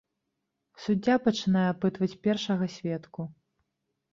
Суддзя 0.85 1.17
пачынае 1.27 1.65
апытваць 1.73 2.11
першага 2.27 2.65
сведку. 2.77 3.21